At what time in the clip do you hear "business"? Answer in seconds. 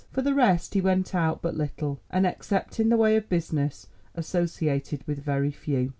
3.29-3.85